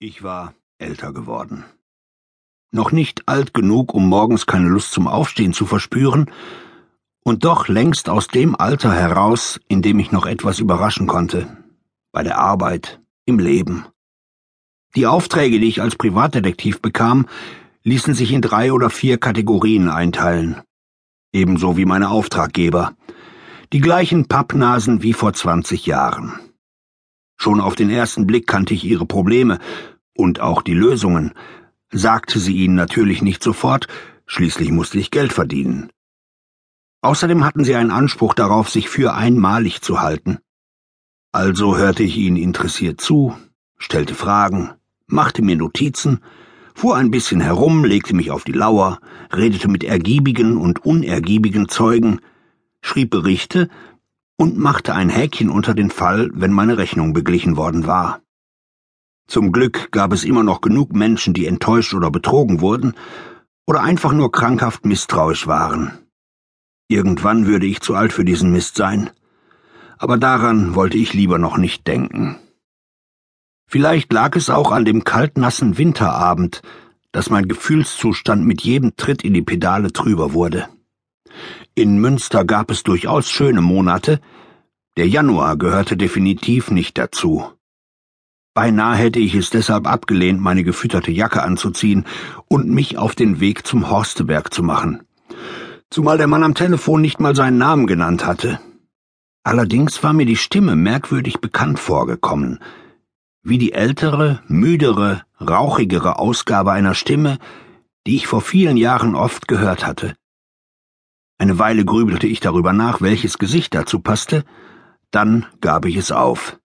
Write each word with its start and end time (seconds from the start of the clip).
Ich 0.00 0.22
war 0.22 0.54
älter 0.78 1.12
geworden. 1.12 1.64
Noch 2.72 2.90
nicht 2.90 3.28
alt 3.28 3.54
genug, 3.54 3.94
um 3.94 4.08
morgens 4.08 4.46
keine 4.46 4.68
Lust 4.68 4.90
zum 4.92 5.06
Aufstehen 5.06 5.52
zu 5.52 5.66
verspüren, 5.66 6.30
und 7.22 7.44
doch 7.44 7.68
längst 7.68 8.08
aus 8.08 8.28
dem 8.28 8.54
Alter 8.54 8.92
heraus, 8.92 9.60
in 9.68 9.80
dem 9.80 9.98
ich 9.98 10.12
noch 10.12 10.26
etwas 10.26 10.58
überraschen 10.58 11.06
konnte. 11.06 11.56
Bei 12.12 12.22
der 12.22 12.38
Arbeit, 12.38 13.00
im 13.24 13.38
Leben. 13.38 13.86
Die 14.94 15.06
Aufträge, 15.06 15.58
die 15.58 15.68
ich 15.68 15.80
als 15.80 15.96
Privatdetektiv 15.96 16.82
bekam, 16.82 17.26
ließen 17.82 18.14
sich 18.14 18.32
in 18.32 18.42
drei 18.42 18.72
oder 18.72 18.90
vier 18.90 19.18
Kategorien 19.18 19.88
einteilen. 19.88 20.60
Ebenso 21.32 21.76
wie 21.76 21.86
meine 21.86 22.10
Auftraggeber. 22.10 22.94
Die 23.72 23.80
gleichen 23.80 24.26
Pappnasen 24.26 25.02
wie 25.02 25.14
vor 25.14 25.32
zwanzig 25.32 25.86
Jahren. 25.86 26.38
Schon 27.36 27.60
auf 27.60 27.74
den 27.74 27.90
ersten 27.90 28.26
Blick 28.26 28.46
kannte 28.46 28.74
ich 28.74 28.84
ihre 28.84 29.06
Probleme 29.06 29.58
und 30.16 30.40
auch 30.40 30.62
die 30.62 30.74
Lösungen, 30.74 31.32
sagte 31.90 32.38
sie 32.38 32.56
ihnen 32.56 32.74
natürlich 32.74 33.22
nicht 33.22 33.42
sofort, 33.42 33.88
schließlich 34.26 34.70
musste 34.70 34.98
ich 34.98 35.10
Geld 35.10 35.32
verdienen. 35.32 35.90
Außerdem 37.02 37.44
hatten 37.44 37.64
sie 37.64 37.74
einen 37.74 37.90
Anspruch 37.90 38.34
darauf, 38.34 38.70
sich 38.70 38.88
für 38.88 39.14
einmalig 39.14 39.82
zu 39.82 40.00
halten. 40.00 40.38
Also 41.32 41.76
hörte 41.76 42.02
ich 42.02 42.16
ihnen 42.16 42.36
interessiert 42.36 43.00
zu, 43.00 43.36
stellte 43.76 44.14
Fragen, 44.14 44.70
machte 45.06 45.42
mir 45.42 45.56
Notizen, 45.56 46.20
fuhr 46.74 46.96
ein 46.96 47.10
bisschen 47.10 47.40
herum, 47.40 47.84
legte 47.84 48.14
mich 48.14 48.30
auf 48.30 48.44
die 48.44 48.52
Lauer, 48.52 49.00
redete 49.32 49.68
mit 49.68 49.84
ergiebigen 49.84 50.56
und 50.56 50.84
unergiebigen 50.84 51.68
Zeugen, 51.68 52.20
schrieb 52.80 53.10
Berichte 53.10 53.68
und 54.36 54.58
machte 54.58 54.94
ein 54.94 55.08
Häkchen 55.08 55.50
unter 55.50 55.74
den 55.74 55.90
Fall, 55.90 56.30
wenn 56.34 56.52
meine 56.52 56.78
Rechnung 56.78 57.12
beglichen 57.12 57.56
worden 57.56 57.86
war. 57.86 58.20
Zum 59.26 59.52
Glück 59.52 59.90
gab 59.90 60.12
es 60.12 60.24
immer 60.24 60.42
noch 60.42 60.60
genug 60.60 60.92
Menschen, 60.92 61.32
die 61.34 61.46
enttäuscht 61.46 61.94
oder 61.94 62.10
betrogen 62.10 62.60
wurden 62.60 62.94
oder 63.66 63.82
einfach 63.82 64.12
nur 64.12 64.32
krankhaft 64.32 64.84
misstrauisch 64.84 65.46
waren. 65.46 65.92
Irgendwann 66.88 67.46
würde 67.46 67.66
ich 67.66 67.80
zu 67.80 67.94
alt 67.94 68.12
für 68.12 68.24
diesen 68.24 68.52
Mist 68.52 68.76
sein, 68.76 69.10
aber 69.96 70.18
daran 70.18 70.74
wollte 70.74 70.98
ich 70.98 71.14
lieber 71.14 71.38
noch 71.38 71.56
nicht 71.56 71.86
denken. 71.86 72.36
Vielleicht 73.66 74.12
lag 74.12 74.36
es 74.36 74.50
auch 74.50 74.70
an 74.70 74.84
dem 74.84 75.04
kaltnassen 75.04 75.78
Winterabend, 75.78 76.60
dass 77.12 77.30
mein 77.30 77.48
Gefühlszustand 77.48 78.44
mit 78.44 78.62
jedem 78.62 78.96
Tritt 78.96 79.22
in 79.24 79.32
die 79.32 79.42
Pedale 79.42 79.92
trüber 79.92 80.34
wurde. 80.34 80.68
In 81.74 81.98
Münster 81.98 82.44
gab 82.44 82.70
es 82.70 82.82
durchaus 82.82 83.30
schöne 83.30 83.60
Monate, 83.60 84.20
der 84.96 85.08
Januar 85.08 85.56
gehörte 85.56 85.96
definitiv 85.96 86.70
nicht 86.70 86.96
dazu. 86.98 87.44
Beinahe 88.54 88.96
hätte 88.96 89.18
ich 89.18 89.34
es 89.34 89.50
deshalb 89.50 89.88
abgelehnt, 89.88 90.40
meine 90.40 90.62
gefütterte 90.62 91.10
Jacke 91.10 91.42
anzuziehen 91.42 92.06
und 92.46 92.68
mich 92.68 92.96
auf 92.96 93.16
den 93.16 93.40
Weg 93.40 93.66
zum 93.66 93.90
Horsteberg 93.90 94.54
zu 94.54 94.62
machen. 94.62 95.02
Zumal 95.90 96.18
der 96.18 96.28
Mann 96.28 96.44
am 96.44 96.54
Telefon 96.54 97.00
nicht 97.00 97.18
mal 97.18 97.34
seinen 97.34 97.58
Namen 97.58 97.88
genannt 97.88 98.24
hatte. 98.24 98.60
Allerdings 99.42 100.02
war 100.04 100.12
mir 100.12 100.26
die 100.26 100.36
Stimme 100.36 100.76
merkwürdig 100.76 101.40
bekannt 101.40 101.80
vorgekommen, 101.80 102.60
wie 103.42 103.58
die 103.58 103.72
ältere, 103.72 104.40
müdere, 104.46 105.22
rauchigere 105.40 106.18
Ausgabe 106.18 106.72
einer 106.72 106.94
Stimme, 106.94 107.38
die 108.06 108.16
ich 108.16 108.26
vor 108.26 108.40
vielen 108.40 108.76
Jahren 108.76 109.14
oft 109.14 109.48
gehört 109.48 109.84
hatte. 109.84 110.14
Eine 111.38 111.58
Weile 111.58 111.84
grübelte 111.84 112.26
ich 112.26 112.40
darüber 112.40 112.72
nach, 112.72 113.00
welches 113.00 113.38
Gesicht 113.38 113.74
dazu 113.74 113.98
passte, 113.98 114.44
dann 115.10 115.46
gab 115.60 115.84
ich 115.84 115.96
es 115.96 116.12
auf. 116.12 116.58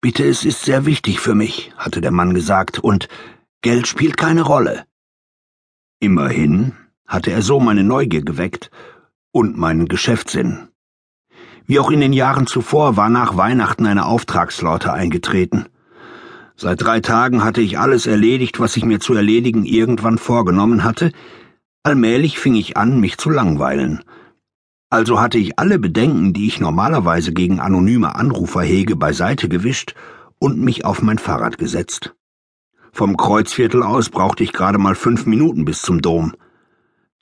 Bitte, 0.00 0.26
es 0.26 0.44
ist 0.44 0.62
sehr 0.62 0.86
wichtig 0.86 1.20
für 1.20 1.34
mich, 1.34 1.72
hatte 1.76 2.00
der 2.00 2.10
Mann 2.10 2.32
gesagt, 2.32 2.78
und 2.78 3.08
Geld 3.60 3.86
spielt 3.86 4.16
keine 4.16 4.42
Rolle. 4.42 4.86
Immerhin 5.98 6.72
hatte 7.06 7.30
er 7.30 7.42
so 7.42 7.60
meine 7.60 7.84
Neugier 7.84 8.22
geweckt 8.22 8.70
und 9.32 9.58
meinen 9.58 9.88
Geschäftssinn. 9.88 10.68
Wie 11.66 11.78
auch 11.78 11.90
in 11.90 12.00
den 12.00 12.14
Jahren 12.14 12.46
zuvor 12.46 12.96
war 12.96 13.10
nach 13.10 13.36
Weihnachten 13.36 13.86
eine 13.86 14.06
Auftragslaute 14.06 14.92
eingetreten. 14.92 15.66
Seit 16.56 16.82
drei 16.82 17.00
Tagen 17.00 17.44
hatte 17.44 17.60
ich 17.60 17.78
alles 17.78 18.06
erledigt, 18.06 18.58
was 18.58 18.76
ich 18.76 18.84
mir 18.84 19.00
zu 19.00 19.14
erledigen 19.14 19.64
irgendwann 19.66 20.18
vorgenommen 20.18 20.82
hatte, 20.82 21.12
allmählich 21.82 22.38
fing 22.38 22.54
ich 22.54 22.76
an, 22.76 23.00
mich 23.00 23.18
zu 23.18 23.30
langweilen. 23.30 24.02
Also 24.90 25.20
hatte 25.20 25.38
ich 25.38 25.58
alle 25.58 25.78
Bedenken, 25.78 26.32
die 26.32 26.46
ich 26.46 26.60
normalerweise 26.60 27.32
gegen 27.32 27.60
anonyme 27.60 28.16
Anrufer 28.16 28.62
hege, 28.62 28.96
beiseite 28.96 29.48
gewischt 29.48 29.94
und 30.38 30.58
mich 30.58 30.84
auf 30.84 31.00
mein 31.02 31.18
Fahrrad 31.18 31.58
gesetzt. 31.58 32.14
Vom 32.92 33.16
Kreuzviertel 33.16 33.82
aus 33.82 34.10
brauchte 34.10 34.42
ich 34.42 34.52
gerade 34.52 34.78
mal 34.78 34.96
fünf 34.96 35.26
Minuten 35.26 35.64
bis 35.64 35.82
zum 35.82 36.02
Dom. 36.02 36.34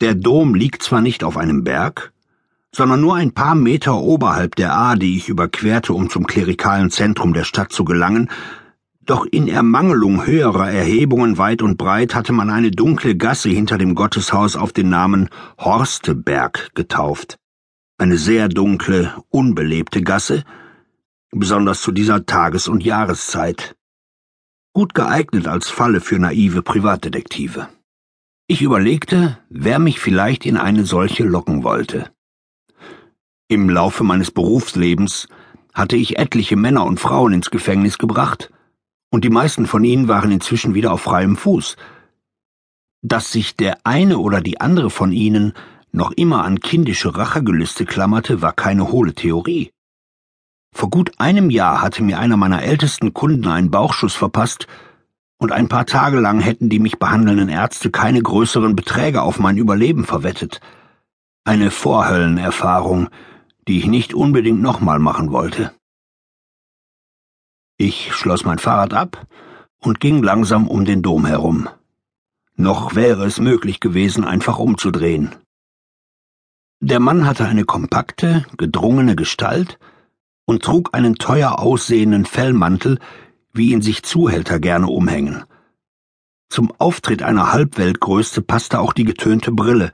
Der 0.00 0.14
Dom 0.14 0.54
liegt 0.54 0.82
zwar 0.82 1.02
nicht 1.02 1.24
auf 1.24 1.36
einem 1.36 1.62
Berg, 1.62 2.12
sondern 2.74 3.00
nur 3.00 3.16
ein 3.16 3.32
paar 3.32 3.54
Meter 3.54 3.98
oberhalb 3.98 4.56
der 4.56 4.74
A, 4.74 4.96
die 4.96 5.16
ich 5.16 5.28
überquerte, 5.28 5.92
um 5.92 6.08
zum 6.08 6.26
klerikalen 6.26 6.90
Zentrum 6.90 7.34
der 7.34 7.44
Stadt 7.44 7.72
zu 7.72 7.84
gelangen, 7.84 8.30
doch 9.08 9.26
in 9.26 9.48
Ermangelung 9.48 10.26
höherer 10.26 10.70
Erhebungen 10.70 11.38
weit 11.38 11.62
und 11.62 11.78
breit 11.78 12.14
hatte 12.14 12.32
man 12.32 12.50
eine 12.50 12.70
dunkle 12.70 13.16
Gasse 13.16 13.48
hinter 13.48 13.78
dem 13.78 13.94
Gotteshaus 13.94 14.54
auf 14.54 14.72
den 14.72 14.88
Namen 14.88 15.28
Horsteberg 15.58 16.70
getauft 16.74 17.38
eine 17.98 18.16
sehr 18.16 18.48
dunkle, 18.48 19.12
unbelebte 19.28 20.02
Gasse, 20.02 20.44
besonders 21.32 21.82
zu 21.82 21.90
dieser 21.90 22.24
Tages- 22.26 22.68
und 22.68 22.84
Jahreszeit. 22.84 23.74
Gut 24.72 24.94
geeignet 24.94 25.48
als 25.48 25.68
Falle 25.68 26.00
für 26.00 26.20
naive 26.20 26.62
Privatdetektive. 26.62 27.68
Ich 28.46 28.62
überlegte, 28.62 29.38
wer 29.50 29.80
mich 29.80 29.98
vielleicht 29.98 30.46
in 30.46 30.56
eine 30.56 30.86
solche 30.86 31.24
locken 31.24 31.64
wollte. 31.64 32.10
Im 33.48 33.68
Laufe 33.68 34.04
meines 34.04 34.30
Berufslebens 34.30 35.26
hatte 35.74 35.96
ich 35.96 36.18
etliche 36.18 36.56
Männer 36.56 36.86
und 36.86 37.00
Frauen 37.00 37.32
ins 37.32 37.50
Gefängnis 37.50 37.98
gebracht, 37.98 38.50
und 39.10 39.24
die 39.24 39.30
meisten 39.30 39.66
von 39.66 39.84
ihnen 39.84 40.08
waren 40.08 40.30
inzwischen 40.30 40.74
wieder 40.74 40.92
auf 40.92 41.02
freiem 41.02 41.36
Fuß. 41.36 41.76
Dass 43.02 43.32
sich 43.32 43.56
der 43.56 43.78
eine 43.84 44.18
oder 44.18 44.40
die 44.40 44.60
andere 44.60 44.90
von 44.90 45.12
ihnen 45.12 45.52
noch 45.92 46.12
immer 46.12 46.44
an 46.44 46.60
kindische 46.60 47.16
Rachegelüste 47.16 47.86
klammerte, 47.86 48.42
war 48.42 48.52
keine 48.52 48.90
hohle 48.90 49.14
Theorie. 49.14 49.70
Vor 50.74 50.90
gut 50.90 51.12
einem 51.18 51.50
Jahr 51.50 51.80
hatte 51.80 52.02
mir 52.02 52.18
einer 52.18 52.36
meiner 52.36 52.62
ältesten 52.62 53.14
Kunden 53.14 53.46
einen 53.48 53.70
Bauchschuss 53.70 54.14
verpasst, 54.14 54.66
und 55.40 55.52
ein 55.52 55.68
paar 55.68 55.86
Tage 55.86 56.18
lang 56.18 56.40
hätten 56.40 56.68
die 56.68 56.80
mich 56.80 56.98
behandelnden 56.98 57.48
Ärzte 57.48 57.90
keine 57.90 58.20
größeren 58.20 58.74
Beträge 58.74 59.22
auf 59.22 59.38
mein 59.38 59.56
Überleben 59.56 60.04
verwettet. 60.04 60.60
Eine 61.44 61.70
Vorhöllenerfahrung, 61.70 63.08
die 63.68 63.78
ich 63.78 63.86
nicht 63.86 64.14
unbedingt 64.14 64.60
nochmal 64.60 64.98
machen 64.98 65.30
wollte. 65.30 65.72
Ich 67.80 68.12
schloss 68.12 68.44
mein 68.44 68.58
Fahrrad 68.58 68.92
ab 68.92 69.28
und 69.78 70.00
ging 70.00 70.20
langsam 70.20 70.66
um 70.66 70.84
den 70.84 71.00
Dom 71.00 71.24
herum. 71.24 71.68
Noch 72.56 72.96
wäre 72.96 73.24
es 73.24 73.38
möglich 73.38 73.78
gewesen, 73.78 74.24
einfach 74.24 74.58
umzudrehen. 74.58 75.36
Der 76.80 76.98
Mann 76.98 77.24
hatte 77.24 77.44
eine 77.44 77.64
kompakte, 77.64 78.44
gedrungene 78.56 79.14
Gestalt 79.14 79.78
und 80.44 80.64
trug 80.64 80.90
einen 80.92 81.14
teuer 81.16 81.60
aussehenden 81.60 82.24
Fellmantel, 82.24 82.98
wie 83.52 83.70
ihn 83.70 83.82
sich 83.82 84.02
Zuhälter 84.02 84.58
gerne 84.58 84.88
umhängen. 84.88 85.44
Zum 86.48 86.72
Auftritt 86.78 87.22
einer 87.22 87.52
Halbweltgröße 87.52 88.42
passte 88.42 88.80
auch 88.80 88.92
die 88.92 89.04
getönte 89.04 89.52
Brille, 89.52 89.92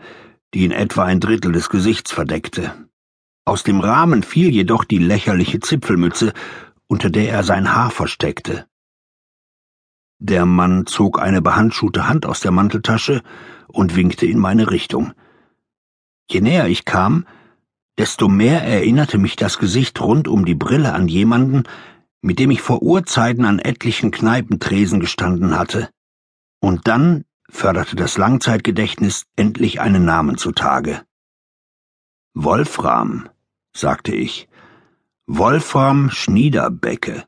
die 0.54 0.64
in 0.64 0.72
etwa 0.72 1.04
ein 1.04 1.20
Drittel 1.20 1.52
des 1.52 1.68
Gesichts 1.68 2.12
verdeckte. 2.12 2.72
Aus 3.44 3.62
dem 3.62 3.80
Rahmen 3.80 4.22
fiel 4.22 4.48
jedoch 4.48 4.84
die 4.84 4.96
lächerliche 4.96 5.60
Zipfelmütze, 5.60 6.32
unter 6.94 7.10
der 7.10 7.28
er 7.28 7.42
sein 7.42 7.74
Haar 7.74 7.90
versteckte. 7.90 8.68
Der 10.20 10.46
Mann 10.46 10.86
zog 10.86 11.20
eine 11.20 11.42
behandschuhte 11.42 12.06
Hand 12.06 12.24
aus 12.24 12.38
der 12.38 12.52
Manteltasche 12.52 13.20
und 13.66 13.96
winkte 13.96 14.26
in 14.26 14.38
meine 14.38 14.70
Richtung. 14.70 15.12
Je 16.30 16.40
näher 16.40 16.68
ich 16.68 16.84
kam, 16.84 17.26
desto 17.98 18.28
mehr 18.28 18.62
erinnerte 18.62 19.18
mich 19.18 19.34
das 19.34 19.58
Gesicht 19.58 20.00
rund 20.00 20.28
um 20.28 20.44
die 20.44 20.54
Brille 20.54 20.92
an 20.92 21.08
jemanden, 21.08 21.64
mit 22.22 22.38
dem 22.38 22.52
ich 22.52 22.62
vor 22.62 22.80
Urzeiten 22.80 23.44
an 23.44 23.58
etlichen 23.58 24.12
Kneipentresen 24.12 25.00
gestanden 25.00 25.58
hatte. 25.58 25.90
Und 26.60 26.86
dann 26.86 27.24
förderte 27.50 27.96
das 27.96 28.18
Langzeitgedächtnis 28.18 29.24
endlich 29.34 29.80
einen 29.80 30.04
Namen 30.04 30.38
zutage. 30.38 31.02
Wolfram, 32.34 33.28
sagte 33.72 34.14
ich. 34.14 34.48
Wolfram 35.26 36.10
Schniederbecke. 36.10 37.24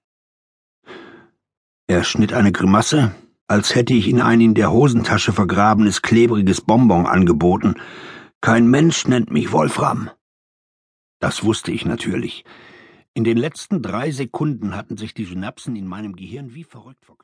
Er 1.87 2.04
schnitt 2.04 2.34
eine 2.34 2.52
Grimasse, 2.52 3.14
als 3.48 3.75
hätte 3.75 3.94
ich 3.94 4.06
ihn 4.06 4.20
ein 4.20 4.43
in 4.43 4.52
der 4.52 4.70
Hosentasche 4.70 5.32
vergrabenes 5.32 6.02
klebriges 6.02 6.60
Bonbon 6.60 7.06
angeboten, 7.06 7.76
kein 8.43 8.69
Mensch 8.69 9.08
nennt 9.08 9.31
mich 9.31 9.50
Wolfram. 9.50 10.10
Das 11.20 11.43
wusste 11.43 11.72
ich 11.72 11.87
natürlich. 11.87 12.44
In 13.14 13.25
den 13.25 13.38
letzten 13.38 13.81
drei 13.81 14.10
Sekunden 14.10 14.76
hatten 14.76 14.99
sich 14.99 15.14
die 15.14 15.25
Synapsen 15.25 15.75
in 15.75 15.87
meinem 15.87 16.16
Gehirn 16.16 16.52
wie 16.52 16.64
verrückt 16.64 17.06
verknüpft. 17.06 17.14